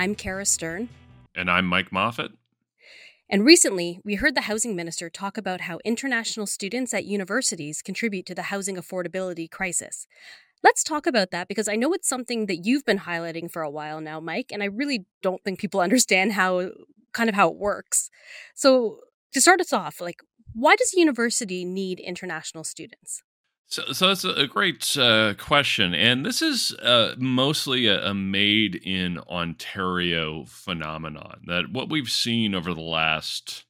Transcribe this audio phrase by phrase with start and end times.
[0.00, 0.88] I'm Cara Stern.
[1.34, 2.30] And I'm Mike Moffatt.
[3.28, 8.24] And recently, we heard the housing minister talk about how international students at universities contribute
[8.24, 10.06] to the housing affordability crisis.
[10.62, 13.68] Let's talk about that because I know it's something that you've been highlighting for a
[13.68, 16.70] while now, Mike, and I really don't think people understand how
[17.12, 18.08] kind of how it works.
[18.54, 19.00] So,
[19.34, 20.22] to start us off, like
[20.54, 23.22] why does a university need international students?
[23.70, 28.74] So, so that's a great uh, question, and this is uh, mostly a, a, made
[28.74, 31.42] in Ontario phenomenon.
[31.46, 33.64] That what we've seen over the last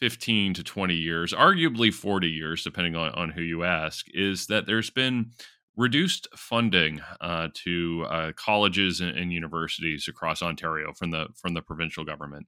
[0.00, 4.64] fifteen to twenty years, arguably forty years, depending on, on who you ask, is that
[4.64, 5.32] there's been
[5.76, 11.60] reduced funding uh, to uh, colleges and, and universities across Ontario from the from the
[11.60, 12.46] provincial government.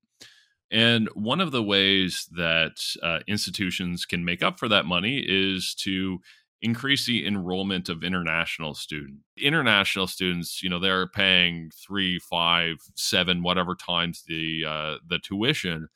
[0.70, 5.74] And one of the ways that uh, institutions can make up for that money is
[5.80, 6.20] to
[6.60, 9.22] increase the enrollment of international students.
[9.40, 15.88] International students, you know, they're paying three, five, seven, whatever times the uh, the tuition.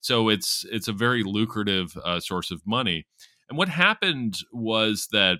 [0.00, 3.06] So it's it's a very lucrative uh, source of money.
[3.48, 5.38] And what happened was that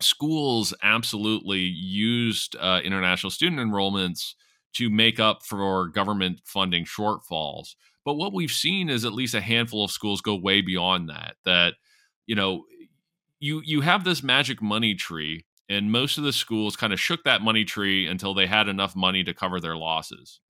[0.00, 4.34] schools absolutely used uh, international student enrollments
[4.74, 7.74] to make up for government funding shortfalls.
[8.04, 11.34] But what we've seen is at least a handful of schools go way beyond that.
[11.44, 11.74] That
[12.26, 12.64] you know,
[13.42, 17.24] you you have this magic money tree, and most of the schools kind of shook
[17.24, 20.40] that money tree until they had enough money to cover their losses.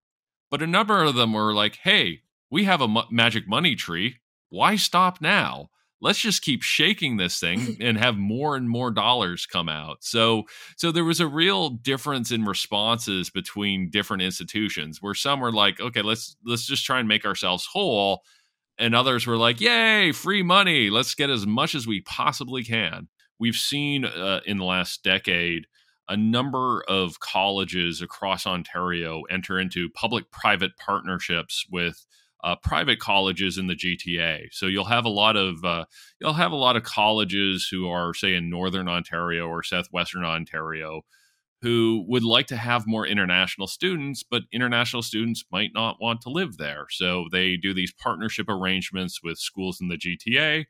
[0.51, 4.19] But a number of them were like, "Hey, we have a magic money tree.
[4.51, 5.71] Why stop now?"
[6.03, 10.05] let's just keep shaking this thing and have more and more dollars come out.
[10.05, 10.45] So
[10.77, 15.81] so there was a real difference in responses between different institutions where some were like,
[15.81, 18.23] okay, let's let's just try and make ourselves whole.
[18.83, 20.91] And others were like, yay, free money.
[20.91, 23.07] Let's get as much as we possibly can.
[23.39, 25.67] We've seen uh, in the last decade
[26.09, 32.05] a number of colleges across Ontario enter into public private partnerships with
[32.43, 34.49] uh, private colleges in the GTA.
[34.51, 35.85] So you'll have a lot of uh,
[36.21, 41.03] you'll have a lot of colleges who are say in northern Ontario or southwestern Ontario
[41.63, 46.29] who would like to have more international students, but international students might not want to
[46.29, 46.87] live there.
[46.91, 50.65] So they do these partnership arrangements with schools in the GTA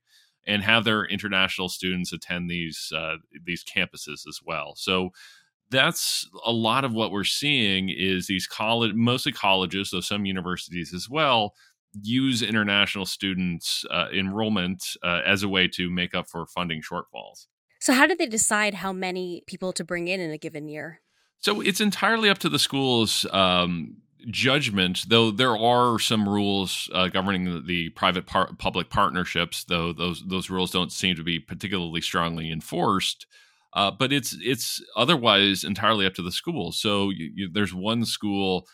[0.47, 4.75] and have their international students attend these uh, these campuses as well.
[4.77, 5.11] So
[5.71, 10.93] that's a lot of what we're seeing is these college mostly colleges though some universities
[10.93, 11.55] as well
[12.03, 17.47] use international students uh, enrollment uh, as a way to make up for funding shortfalls
[17.83, 21.01] so how do they decide how many people to bring in in a given year
[21.39, 23.97] so it's entirely up to the school's um,
[24.31, 29.93] judgment though there are some rules uh, governing the, the private par- public partnerships though
[29.93, 33.27] those those rules don't seem to be particularly strongly enforced
[33.75, 36.73] uh, but it's it's otherwise entirely up to the school.
[36.73, 38.67] So you, you, there's one school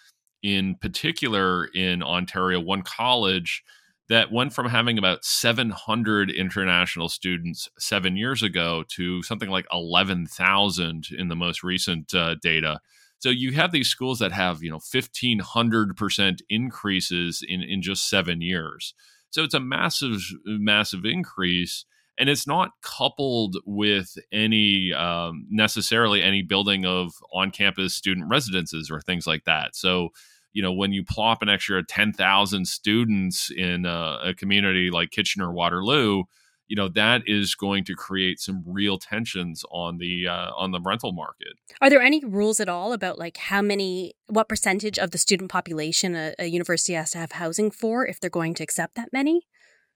[0.42, 3.62] in particular in Ontario, one college
[4.08, 11.08] that went from having about 700 international students seven years ago to something like 11,000
[11.16, 12.80] in the most recent uh, data.
[13.18, 18.40] So you have these schools that have you know 1,500% increases in in just seven
[18.40, 18.94] years.
[19.30, 21.84] So it's a massive massive increase
[22.18, 29.00] and it's not coupled with any um, necessarily any building of on-campus student residences or
[29.00, 29.76] things like that.
[29.76, 30.10] So,
[30.52, 35.10] you know, when you plop an extra ten thousand students in a, a, community like
[35.10, 36.24] Kitchener Waterloo,
[36.68, 40.80] you know that is going to create some real tensions on the uh, on the
[40.80, 41.54] rental market.
[41.80, 45.50] Are there any rules at all about like how many, what percentage of the student
[45.50, 49.08] population a, a university has to have housing for if they're going to accept that
[49.12, 49.46] many?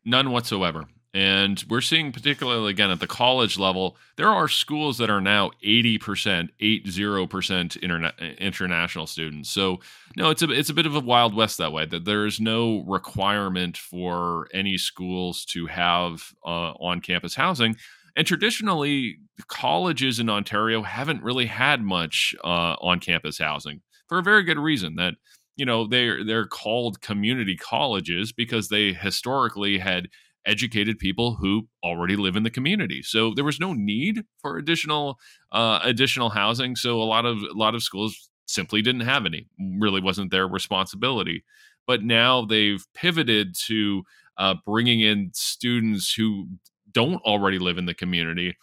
[0.05, 0.85] None whatsoever.
[1.15, 5.51] And we're seeing, particularly again at the college level, there are schools that are now
[5.63, 9.51] 80%, 80% interna- international students.
[9.51, 9.81] So,
[10.17, 12.41] no, it's a, it's a bit of a wild west that way, that there is
[12.41, 17.77] no requirement for any schools to have uh, on campus housing.
[18.17, 19.19] And traditionally,
[19.49, 24.59] colleges in Ontario haven't really had much uh, on campus housing for a very good
[24.59, 25.15] reason that
[25.57, 30.09] you know they're they're called community colleges because they historically had
[30.47, 33.03] educated people who already live in the community.
[33.03, 35.19] So there was no need for additional
[35.53, 36.77] uh, additional housing.
[36.77, 39.47] So a lot of a lot of schools simply didn't have any.
[39.79, 41.45] Really wasn't their responsibility.
[41.87, 44.05] But now they've pivoted to
[44.37, 46.49] uh, bringing in students who
[46.93, 48.57] don't already live in the community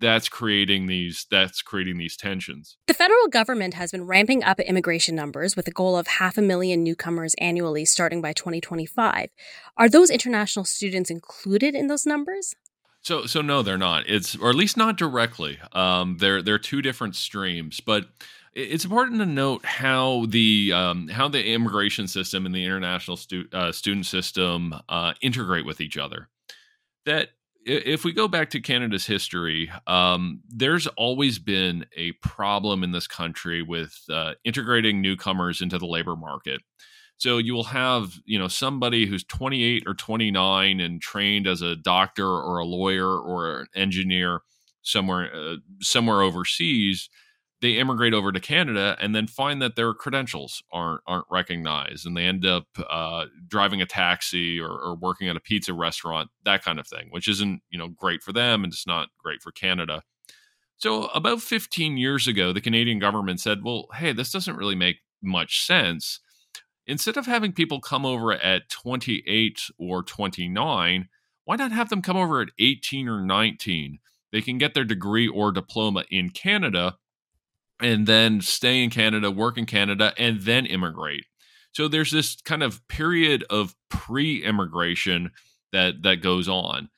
[0.00, 2.76] that's creating these that's creating these tensions.
[2.86, 6.42] The federal government has been ramping up immigration numbers with a goal of half a
[6.42, 9.30] million newcomers annually starting by 2025.
[9.76, 12.54] Are those international students included in those numbers?
[13.02, 14.08] So so no, they're not.
[14.08, 15.58] It's or at least not directly.
[15.72, 18.06] Um, they're they're two different streams, but
[18.52, 23.48] it's important to note how the um, how the immigration system and the international stu-
[23.52, 26.28] uh, student system uh, integrate with each other.
[27.04, 27.28] That
[27.66, 33.08] if we go back to Canada's history, um, there's always been a problem in this
[33.08, 36.60] country with uh, integrating newcomers into the labor market.
[37.18, 41.74] So you will have, you know, somebody who's 28 or 29 and trained as a
[41.74, 44.40] doctor or a lawyer or an engineer
[44.82, 47.08] somewhere uh, somewhere overseas
[47.60, 52.16] they immigrate over to Canada and then find that their credentials aren't aren't recognized, and
[52.16, 56.62] they end up uh, driving a taxi or, or, working at a pizza restaurant, that
[56.62, 59.52] kind of thing, which isn't you know great for them and it's not great for
[59.52, 60.02] Canada.
[60.78, 64.96] So about 15 years ago, the Canadian government said, "Well, hey, this doesn't really make
[65.22, 66.20] much sense.
[66.86, 71.08] Instead of having people come over at 28 or 29,
[71.44, 73.98] why not have them come over at 18 or 19?"
[74.32, 76.98] They can get their degree or diploma in Canada
[77.80, 81.26] and then stay in Canada, work in Canada, and then immigrate.
[81.72, 85.30] So there's this kind of period of pre-immigration
[85.72, 86.88] that that goes on.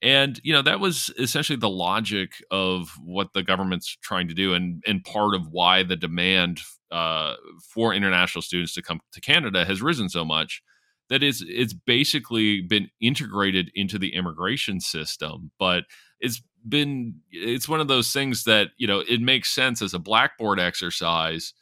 [0.00, 4.54] And you know that was essentially the logic of what the government's trying to do,
[4.54, 6.60] and and part of why the demand
[6.92, 7.34] uh,
[7.74, 10.62] for international students to come to Canada has risen so much.
[11.10, 15.84] That is, it's basically been integrated into the immigration system, but
[16.20, 19.98] it's been it's one of those things that you know it makes sense as a
[19.98, 21.52] blackboard exercise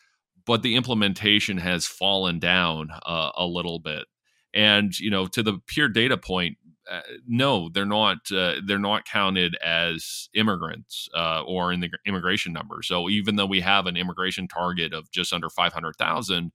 [0.47, 4.05] but the implementation has fallen down uh, a little bit.
[4.55, 6.57] And you know to the pure data point
[6.91, 12.53] uh, no they're not uh, they're not counted as immigrants uh, or in the immigration
[12.53, 12.81] number.
[12.83, 16.53] So even though we have an immigration target of just under 500,000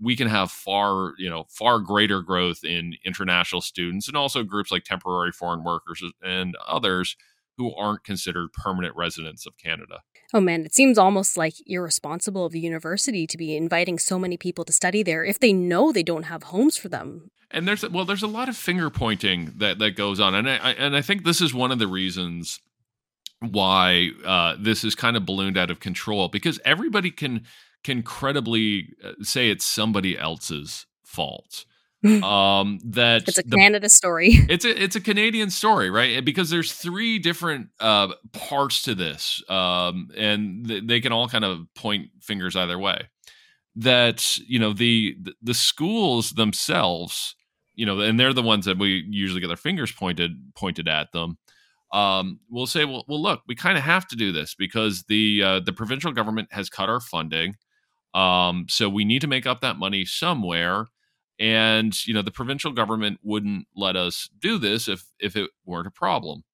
[0.00, 4.72] we can have far you know far greater growth in international students and also groups
[4.72, 7.16] like temporary foreign workers and others
[7.56, 10.00] who aren't considered permanent residents of Canada.
[10.32, 14.36] Oh man, it seems almost like irresponsible of the university to be inviting so many
[14.36, 17.30] people to study there if they know they don't have homes for them.
[17.50, 20.72] And there's well, there's a lot of finger pointing that that goes on, and I
[20.72, 22.60] and I think this is one of the reasons
[23.40, 27.44] why uh, this is kind of ballooned out of control because everybody can
[27.84, 31.64] can credibly uh, say it's somebody else's fault
[32.22, 34.34] um that it's a the, canada story.
[34.48, 36.24] It's a it's a canadian story right?
[36.24, 41.44] Because there's three different uh parts to this um and th- they can all kind
[41.44, 43.08] of point fingers either way
[43.76, 47.34] that you know the the schools themselves
[47.74, 51.10] you know and they're the ones that we usually get their fingers pointed pointed at
[51.12, 51.38] them
[51.94, 55.42] um, we'll say, well, well, look, we kind of have to do this because the
[55.44, 57.54] uh, the provincial government has cut our funding,
[58.14, 60.86] um, so we need to make up that money somewhere
[61.38, 65.86] and you know the provincial government wouldn't let us do this if if it weren't
[65.86, 66.44] a problem.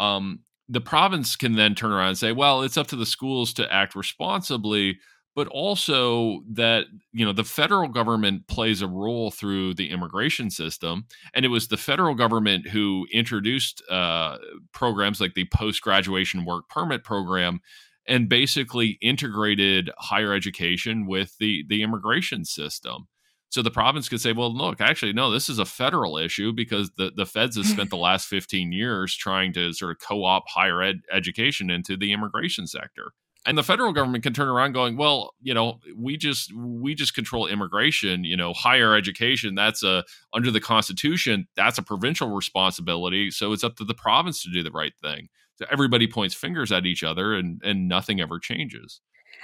[0.00, 3.52] Um, the province can then turn around and say well it's up to the schools
[3.54, 4.98] to act responsibly
[5.38, 11.06] but also that you know the federal government plays a role through the immigration system.
[11.32, 14.38] And it was the federal government who introduced uh,
[14.72, 17.60] programs like the post graduation work permit program
[18.04, 23.06] and basically integrated higher education with the the immigration system
[23.50, 26.90] so the province could say, well, look, actually, no, this is a federal issue because
[26.96, 30.44] the, the feds have spent the last 15 years trying to sort of co op
[30.48, 33.12] higher ed education into the immigration sector.
[33.46, 37.14] And the federal government can turn around going, well, you know, we just we just
[37.14, 43.30] control immigration, you know, higher education, that's a under the constitution, that's a provincial responsibility.
[43.30, 45.28] So it's up to the province to do the right thing.
[45.56, 49.00] So everybody points fingers at each other and and nothing ever changes.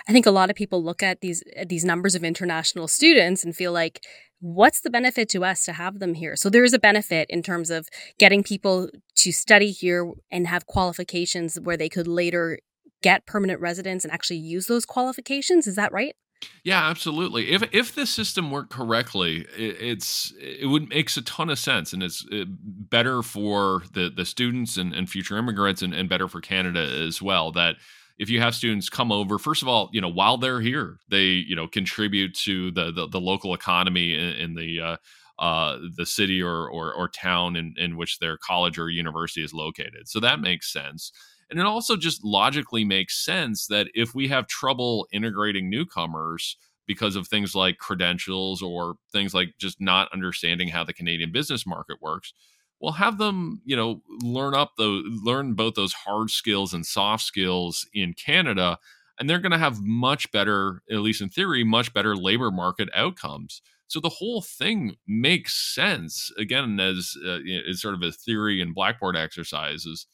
[0.08, 3.44] I think a lot of people look at these at these numbers of international students
[3.44, 4.04] and feel like
[4.40, 6.36] what's the benefit to us to have them here?
[6.36, 10.66] So there is a benefit in terms of getting people to study here and have
[10.66, 12.58] qualifications where they could later
[13.02, 15.66] get permanent residence and actually use those qualifications.
[15.66, 16.14] Is that right?
[16.62, 17.52] Yeah, absolutely.
[17.52, 21.92] If if the system worked correctly, it, it's it would makes a ton of sense,
[21.92, 26.28] and it's uh, better for the the students and, and future immigrants, and, and better
[26.28, 27.52] for Canada as well.
[27.52, 27.76] That
[28.18, 31.24] if you have students come over first of all you know while they're here they
[31.24, 34.96] you know contribute to the the, the local economy in, in the uh,
[35.38, 39.52] uh, the city or, or, or town in, in which their college or university is
[39.52, 40.06] located.
[40.06, 41.10] So that makes sense.
[41.50, 46.56] And it also just logically makes sense that if we have trouble integrating newcomers
[46.86, 51.66] because of things like credentials or things like just not understanding how the Canadian business
[51.66, 52.32] market works,
[52.84, 54.86] well have them you know learn up the
[55.24, 58.78] learn both those hard skills and soft skills in canada
[59.18, 62.88] and they're going to have much better at least in theory much better labor market
[62.94, 68.60] outcomes so the whole thing makes sense again as uh, it's sort of a theory
[68.62, 70.06] and blackboard exercises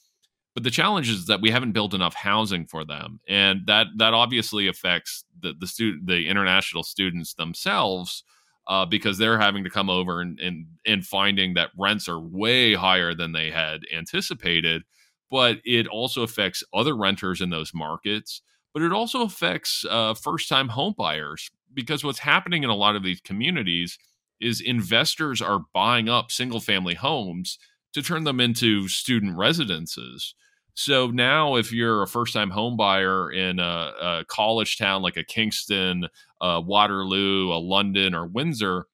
[0.55, 4.15] But the challenge is that we haven't built enough housing for them, and that that
[4.15, 8.25] obviously affects the the student the international students themselves.
[8.71, 12.73] Uh, because they're having to come over and, and and finding that rents are way
[12.73, 14.83] higher than they had anticipated,
[15.29, 18.43] but it also affects other renters in those markets.
[18.73, 22.95] But it also affects uh, first time home buyers because what's happening in a lot
[22.95, 23.99] of these communities
[24.41, 27.59] is investors are buying up single family homes
[27.93, 30.37] to turn them into student residences.
[30.75, 35.17] So now, if you're a first time home buyer in a, a, college town like
[35.17, 36.07] a Kingston,
[36.41, 38.87] a Waterloo, a London, or Windsor,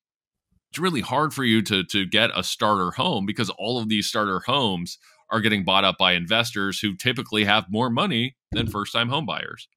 [0.71, 4.07] it's really hard for you to, to get a starter home because all of these
[4.07, 4.99] starter homes
[5.31, 9.27] are getting bought up by investors who typically have more money than first time home
[9.27, 9.69] buyers.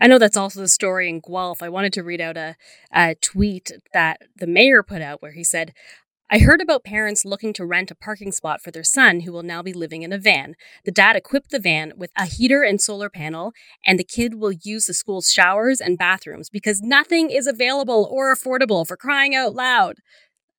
[0.00, 1.62] I know that's also the story in Guelph.
[1.62, 2.56] I wanted to read out a,
[2.92, 5.72] a tweet that the mayor put out where he said,
[6.32, 9.42] I heard about parents looking to rent a parking spot for their son who will
[9.42, 10.54] now be living in a van.
[10.84, 13.52] The dad equipped the van with a heater and solar panel,
[13.84, 18.32] and the kid will use the school's showers and bathrooms because nothing is available or
[18.32, 19.96] affordable for crying out loud.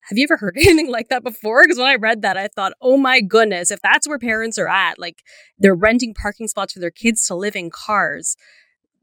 [0.10, 1.64] Have you ever heard anything like that before?
[1.64, 4.68] Because when I read that, I thought, oh my goodness, if that's where parents are
[4.68, 5.20] at, like
[5.58, 8.36] they're renting parking spots for their kids to live in cars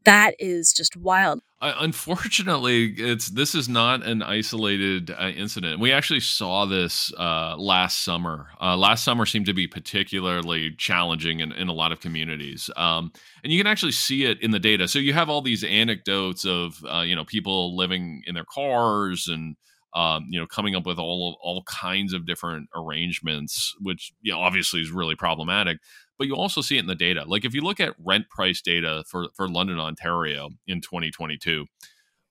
[0.09, 1.39] that is just wild.
[1.61, 5.79] Uh, unfortunately, it's this is not an isolated uh, incident.
[5.79, 8.47] We actually saw this uh, last summer.
[8.59, 13.11] Uh, last summer seemed to be particularly challenging in, in a lot of communities, um,
[13.43, 14.87] and you can actually see it in the data.
[14.87, 19.27] So you have all these anecdotes of uh, you know people living in their cars
[19.27, 19.57] and
[19.93, 24.39] um, you know coming up with all all kinds of different arrangements, which you know
[24.39, 25.77] obviously is really problematic
[26.19, 27.23] but you also see it in the data.
[27.25, 31.65] Like if you look at rent price data for, for London, Ontario in 2022,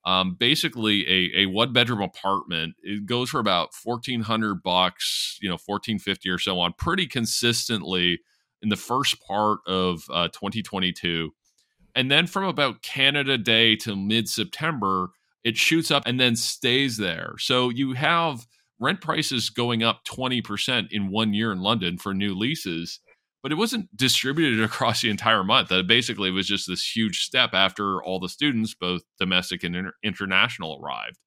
[0.05, 5.57] um, basically a, a one bedroom apartment it goes for about 1400 bucks you know
[5.65, 8.19] 1450 or so on pretty consistently
[8.61, 11.31] in the first part of uh, 2022
[11.95, 15.09] and then from about canada day to mid-september
[15.43, 18.47] it shoots up and then stays there so you have
[18.79, 23.01] rent prices going up 20% in one year in london for new leases
[23.41, 25.69] but it wasn't distributed across the entire month.
[25.69, 29.93] That basically was just this huge step after all the students, both domestic and inter-
[30.03, 31.17] international, arrived.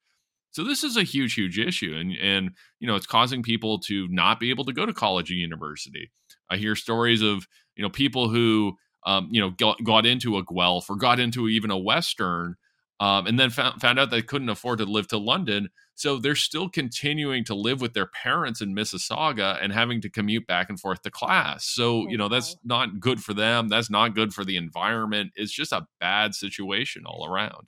[0.51, 4.07] So this is a huge, huge issue, and and you know it's causing people to
[4.11, 6.11] not be able to go to college or university.
[6.51, 8.75] I hear stories of you know people who
[9.07, 12.57] um, you know got, got into a Guelph or got into even a Western
[13.03, 15.71] um, and then found, found out they couldn't afford to live to London.
[15.97, 20.47] So they're still continuing to live with their parents in Mississauga and having to commute
[20.47, 21.65] back and forth to class.
[21.65, 23.67] So, you know, that's not good for them.
[23.67, 25.33] That's not good for the environment.
[25.35, 27.67] It's just a bad situation all around.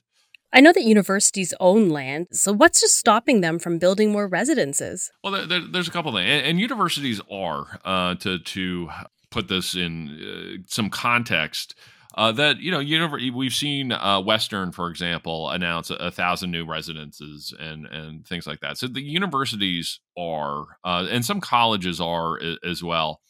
[0.52, 5.10] I know that universities own land, so what's just stopping them from building more residences?
[5.24, 8.88] Well, there, there, there's a couple things, and, and universities are uh, to to
[9.32, 11.74] put this in uh, some context.
[12.16, 16.64] Uh, that you know, we've seen uh, Western, for example, announce a, a, thousand new
[16.64, 18.78] residences and and things like that.
[18.78, 23.20] So the universities are, uh, and some colleges are as well.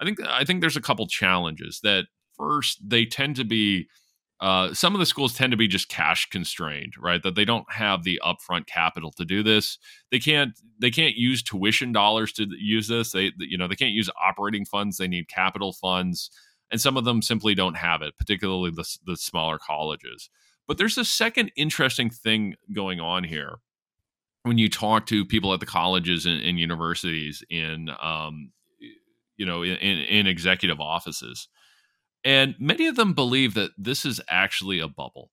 [0.00, 1.78] I think I think there's a couple challenges.
[1.84, 3.88] That first, they tend to be.
[4.40, 7.22] Uh, some of the schools tend to be just cash constrained, right?
[7.22, 9.78] That they don't have the upfront capital to do this.
[10.10, 10.58] They can't.
[10.80, 13.12] They can't use tuition dollars to use this.
[13.12, 14.96] They, you know, they can't use operating funds.
[14.96, 16.30] They need capital funds
[16.74, 20.28] and some of them simply don't have it, particularly the, the smaller colleges.
[20.66, 23.58] But there's a second interesting thing going on here
[24.42, 28.50] when you talk to people at the colleges and, and universities in, um,
[29.36, 31.46] you know, in, in executive offices.
[32.24, 35.30] And many of them believe that this is actually a bubble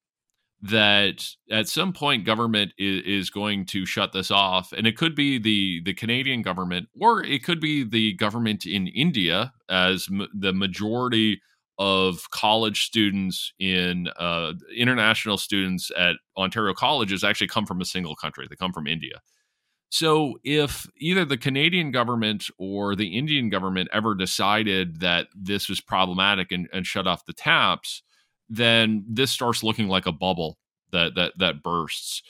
[0.61, 5.15] that at some point government is, is, going to shut this off and it could
[5.15, 10.27] be the the Canadian government or it could be the government in India as m-
[10.33, 11.41] the majority
[11.79, 18.15] of college students in uh, international students at Ontario colleges actually come from a single
[18.15, 18.45] country.
[18.47, 19.21] They come from India.
[19.89, 25.81] So if either the Canadian government or the Indian government ever decided that this was
[25.81, 28.03] problematic and, and shut off the taps
[28.51, 30.57] then this starts looking like a bubble
[30.91, 32.21] that that that bursts.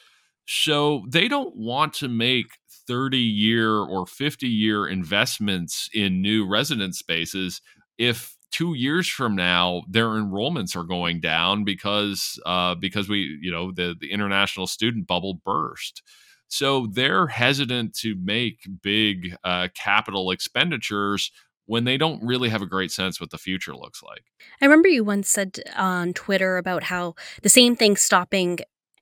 [0.45, 2.47] So they don't want to make
[2.87, 7.61] 30 year or 50 year investments in new residence spaces
[7.97, 13.51] if two years from now their enrollments are going down because uh, because we you
[13.51, 16.03] know the the international student bubble burst.
[16.49, 21.31] So they're hesitant to make big uh, capital expenditures
[21.71, 24.25] when they don't really have a great sense what the future looks like.
[24.61, 28.59] I remember you once said on Twitter about how the same thing stopping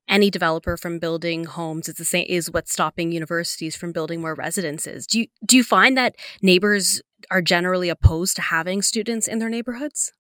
[0.07, 4.35] any developer from building homes is the same is what's stopping universities from building more
[4.35, 5.07] residences.
[5.07, 9.49] Do you do you find that neighbors are generally opposed to having students in their
[9.49, 10.13] neighborhoods?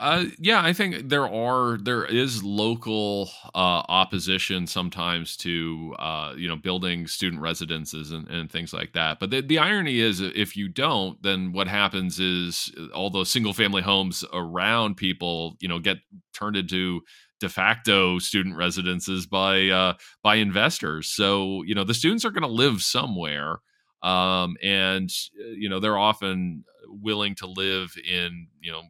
[0.00, 6.48] Uh, yeah, I think there are there is local uh, opposition sometimes to uh, you
[6.48, 9.20] know building student residences and, and things like that.
[9.20, 13.30] But the, the irony is, if you don't, then what happens is uh, all those
[13.30, 15.98] single family homes around people you know get
[16.34, 17.00] turned into
[17.38, 21.08] de facto student residences by uh, by investors.
[21.08, 23.58] So you know the students are going to live somewhere,
[24.02, 25.08] um, and
[25.40, 28.82] uh, you know they're often willing to live in you know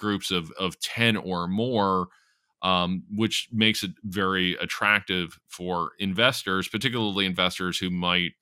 [0.00, 2.08] groups of of 10 or more
[2.62, 8.32] um, which makes it very attractive for investors particularly investors who might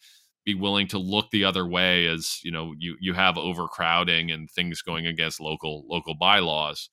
[0.44, 4.50] be willing to look the other way as you know you you have overcrowding and
[4.50, 6.88] things going against local local bylaws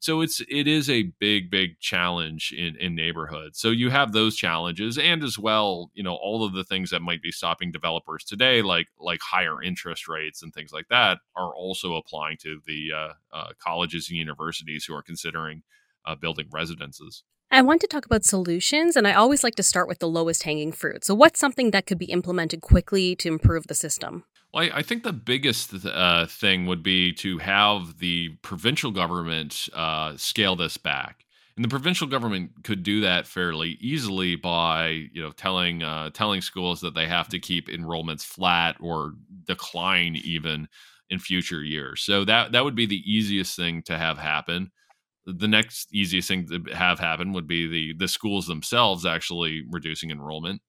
[0.00, 4.36] so it's it is a big big challenge in in neighborhoods so you have those
[4.36, 8.24] challenges and as well you know all of the things that might be stopping developers
[8.24, 12.88] today like like higher interest rates and things like that are also applying to the
[12.94, 15.62] uh, uh, colleges and universities who are considering
[16.04, 19.88] uh, building residences I want to talk about solutions, and I always like to start
[19.88, 21.02] with the lowest hanging fruit.
[21.02, 24.24] So, what's something that could be implemented quickly to improve the system?
[24.52, 29.68] Well, I, I think the biggest uh, thing would be to have the provincial government
[29.74, 31.24] uh, scale this back,
[31.56, 36.40] and the provincial government could do that fairly easily by you know telling uh, telling
[36.40, 39.12] schools that they have to keep enrollments flat or
[39.46, 40.68] decline even
[41.10, 42.02] in future years.
[42.02, 44.70] So that that would be the easiest thing to have happen.
[45.26, 50.10] The next easiest thing to have happen would be the the schools themselves actually reducing
[50.10, 50.62] enrollment.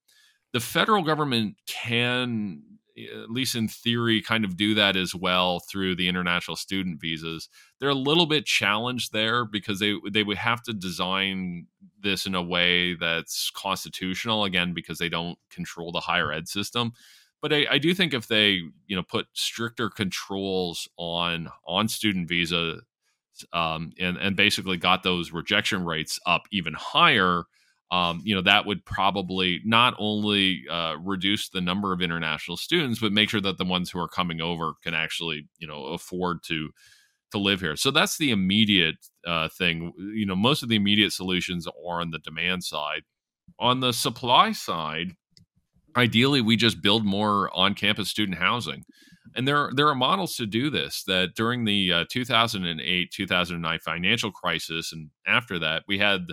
[0.54, 2.64] The federal government can
[3.08, 7.50] at least in theory, kind of do that as well through the international student visas.
[7.80, 11.68] They're a little bit challenged there because they they would have to design
[12.02, 16.94] this in a way that's constitutional again because they don't control the higher ed system.
[17.42, 22.28] But I, I do think if they you know put stricter controls on on student
[22.28, 22.80] visa
[23.54, 27.44] um, and and basically got those rejection rates up even higher
[27.92, 33.00] um, you know that would probably not only uh, reduce the number of international students
[33.00, 36.44] but make sure that the ones who are coming over can actually you know afford
[36.44, 36.70] to
[37.32, 37.76] to live here.
[37.76, 39.94] So that's the immediate uh, thing.
[39.98, 43.02] You know most of the immediate solutions are on the demand side.
[43.60, 45.16] On the supply side
[45.96, 48.84] ideally we just build more on-campus student housing.
[49.36, 54.32] And there there are models to do this that during the uh, 2008 2009 financial
[54.32, 56.28] crisis and after that we had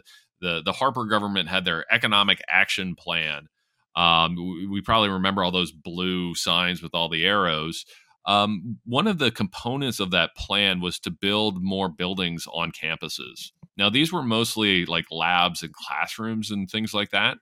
[0.47, 3.49] the the Harper government had their economic action plan.
[3.97, 7.87] Um, we, we, probably remember all those blue signs with all the arrows.
[8.27, 13.53] Um, one of the components of that plan was to build more buildings on campuses.
[13.79, 17.39] Now, these were mostly like labs and classrooms and things like that.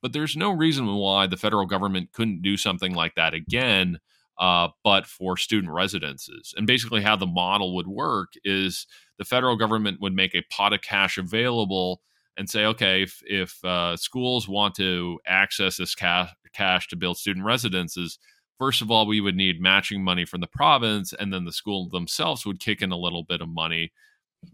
[0.00, 3.98] But there's no reason why the federal government couldn't do something like that again,
[4.38, 6.54] uh, but for student residences.
[6.56, 8.86] And basically, how the model would work is
[9.18, 12.00] the federal government would make a pot of cash available
[12.38, 17.18] and say, okay, if if uh, schools want to access this cash cash to build
[17.18, 18.18] student residences,
[18.58, 21.88] first of all, we would need matching money from the province, and then the school
[21.90, 23.92] themselves would kick in a little bit of money.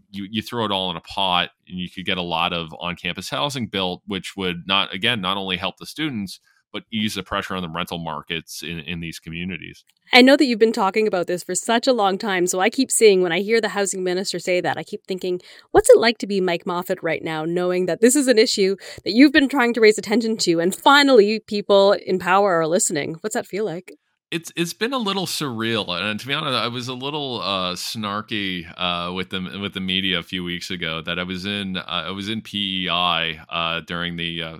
[0.09, 2.73] You you throw it all in a pot, and you could get a lot of
[2.79, 6.39] on campus housing built, which would not again not only help the students
[6.75, 9.85] but ease the pressure on the rental markets in, in these communities.
[10.11, 12.69] I know that you've been talking about this for such a long time, so I
[12.69, 15.39] keep seeing when I hear the housing minister say that, I keep thinking,
[15.71, 18.75] what's it like to be Mike Moffatt right now, knowing that this is an issue
[19.05, 23.15] that you've been trying to raise attention to, and finally people in power are listening?
[23.21, 23.93] What's that feel like?
[24.31, 27.75] it's it's been a little surreal, and to be honest, I was a little uh,
[27.75, 31.01] snarky uh, with the with the media a few weeks ago.
[31.01, 34.57] That I was in uh, I was in PEI uh, during the uh,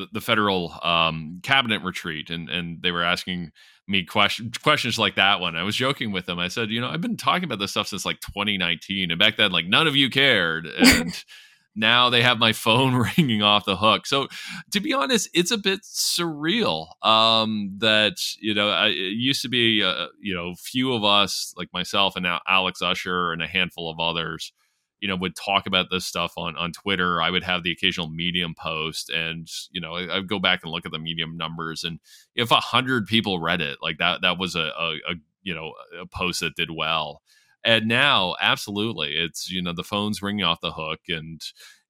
[0.00, 3.52] the, the federal um, cabinet retreat, and and they were asking
[3.86, 5.56] me question, questions like that one.
[5.56, 6.38] I was joking with them.
[6.38, 9.36] I said, you know, I've been talking about this stuff since like 2019, and back
[9.36, 11.24] then, like none of you cared, and
[11.74, 14.06] now they have my phone ringing off the hook.
[14.06, 14.28] So,
[14.72, 19.82] to be honest, it's a bit surreal um, that you know it used to be
[19.82, 23.90] uh, you know few of us like myself and now Alex Usher and a handful
[23.90, 24.52] of others
[25.00, 27.20] you know would talk about this stuff on on Twitter.
[27.20, 30.70] I would have the occasional Medium post, and you know I, would go back and
[30.70, 31.98] look at the Medium numbers, and
[32.34, 35.72] if a hundred people read it, like that that was a, a, a you know
[36.00, 37.22] a post that did well.
[37.64, 41.40] And now, absolutely, it's you know the phone's ringing off the hook, and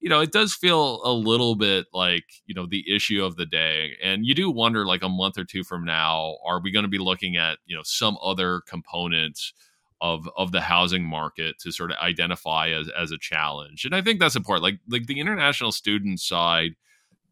[0.01, 3.47] you know it does feel a little bit like you know the issue of the
[3.47, 6.85] day, and you do wonder like a month or two from now, are we going
[6.85, 9.53] to be looking at you know some other components?
[10.01, 13.85] Of of the housing market to sort of identify as as a challenge.
[13.85, 14.63] And I think that's important.
[14.63, 16.73] Like like the international student side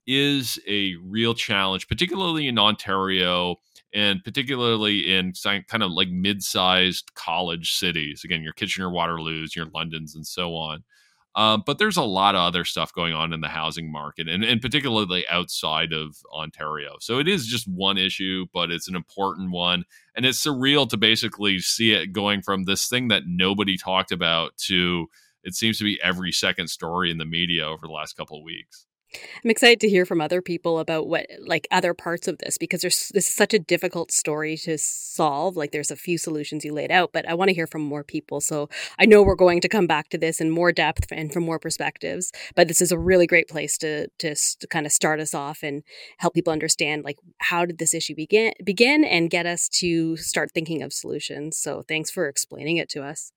[0.06, 3.56] is a real challenge, particularly in Ontario
[3.94, 5.32] and particularly in
[5.68, 8.22] kind of like mid-sized college cities.
[8.24, 10.84] Again, your Kitchener Waterloos, your Londons, and so on.
[11.38, 14.42] Um, but there's a lot of other stuff going on in the housing market, and,
[14.42, 16.96] and particularly outside of Ontario.
[16.98, 19.84] So it is just one issue, but it's an important one,
[20.16, 24.56] and it's surreal to basically see it going from this thing that nobody talked about
[24.66, 25.06] to
[25.44, 28.42] it seems to be every second story in the media over the last couple of
[28.42, 28.87] weeks.
[29.42, 32.82] I'm excited to hear from other people about what like other parts of this because
[32.82, 35.56] there's this is such a difficult story to solve.
[35.56, 38.04] Like there's a few solutions you laid out, but I want to hear from more
[38.04, 38.40] people.
[38.40, 38.68] So
[38.98, 41.58] I know we're going to come back to this in more depth and from more
[41.58, 42.32] perspectives.
[42.54, 45.62] But this is a really great place to to, to kind of start us off
[45.62, 45.82] and
[46.18, 50.52] help people understand like how did this issue begin begin and get us to start
[50.52, 51.58] thinking of solutions.
[51.58, 53.32] So thanks for explaining it to us.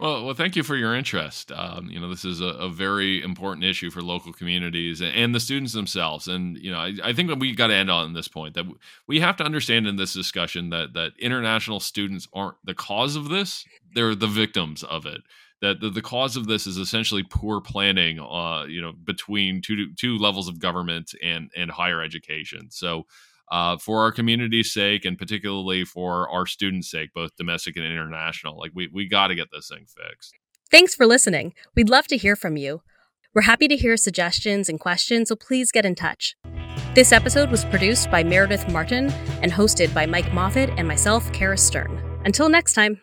[0.00, 1.50] Well, well, thank you for your interest.
[1.52, 5.34] Um, you know, this is a, a, very important issue for local communities and, and
[5.34, 6.28] the students themselves.
[6.28, 8.66] And you know, I, I think we got to end on this point that
[9.06, 13.28] we have to understand in this discussion that that international students aren't the cause of
[13.28, 13.64] this;
[13.94, 15.22] they're the victims of it.
[15.60, 19.92] That the, the cause of this is essentially poor planning, uh, you know, between two
[19.94, 22.70] two levels of government and and higher education.
[22.70, 23.06] So
[23.50, 28.58] uh, for our community's sake and particularly for our students' sake, both domestic and international.
[28.58, 30.34] Like we we got to get this thing fixed.
[30.70, 31.54] Thanks for listening.
[31.74, 32.82] We'd love to hear from you.
[33.34, 36.36] We're happy to hear suggestions and questions, so please get in touch.
[36.94, 39.10] This episode was produced by Meredith Martin
[39.42, 42.02] and hosted by Mike Moffatt and myself, Cara Stern.
[42.24, 43.00] Until next time.